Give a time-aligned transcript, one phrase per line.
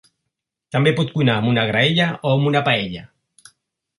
[0.75, 3.05] També pot cuinar amb una graella o amb una paella.